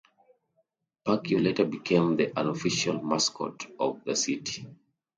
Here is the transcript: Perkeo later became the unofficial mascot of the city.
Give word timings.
Perkeo 1.05 1.37
later 1.43 1.63
became 1.63 2.15
the 2.17 2.35
unofficial 2.35 2.99
mascot 3.03 3.67
of 3.79 4.03
the 4.03 4.15
city. 4.15 4.65